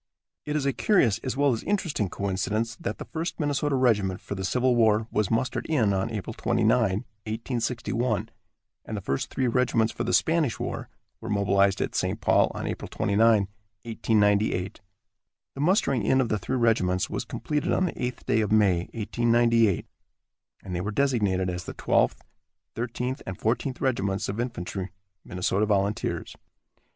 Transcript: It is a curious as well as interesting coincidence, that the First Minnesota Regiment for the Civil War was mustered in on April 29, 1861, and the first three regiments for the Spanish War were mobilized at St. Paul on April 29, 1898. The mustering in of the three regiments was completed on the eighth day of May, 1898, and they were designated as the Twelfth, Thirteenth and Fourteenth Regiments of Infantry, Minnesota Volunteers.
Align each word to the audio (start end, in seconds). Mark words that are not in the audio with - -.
It 0.47 0.55
is 0.55 0.65
a 0.65 0.73
curious 0.73 1.19
as 1.19 1.37
well 1.37 1.53
as 1.53 1.61
interesting 1.61 2.09
coincidence, 2.09 2.75
that 2.77 2.97
the 2.97 3.05
First 3.05 3.39
Minnesota 3.39 3.75
Regiment 3.75 4.19
for 4.19 4.33
the 4.33 4.43
Civil 4.43 4.75
War 4.75 5.05
was 5.11 5.29
mustered 5.29 5.67
in 5.67 5.93
on 5.93 6.09
April 6.09 6.33
29, 6.33 6.67
1861, 6.79 8.29
and 8.83 8.97
the 8.97 9.01
first 9.01 9.29
three 9.29 9.45
regiments 9.47 9.93
for 9.93 10.03
the 10.03 10.11
Spanish 10.11 10.59
War 10.59 10.89
were 11.19 11.29
mobilized 11.29 11.81
at 11.81 11.93
St. 11.93 12.19
Paul 12.19 12.51
on 12.55 12.65
April 12.65 12.87
29, 12.89 13.41
1898. 13.83 14.81
The 15.53 15.61
mustering 15.61 16.01
in 16.01 16.19
of 16.19 16.29
the 16.29 16.39
three 16.39 16.57
regiments 16.57 17.07
was 17.07 17.23
completed 17.23 17.71
on 17.71 17.85
the 17.85 18.03
eighth 18.03 18.25
day 18.25 18.41
of 18.41 18.51
May, 18.51 18.89
1898, 18.95 19.85
and 20.63 20.75
they 20.75 20.81
were 20.81 20.89
designated 20.89 21.47
as 21.47 21.65
the 21.65 21.75
Twelfth, 21.75 22.23
Thirteenth 22.73 23.21
and 23.27 23.39
Fourteenth 23.39 23.79
Regiments 23.79 24.27
of 24.27 24.39
Infantry, 24.39 24.89
Minnesota 25.23 25.67
Volunteers. 25.67 26.35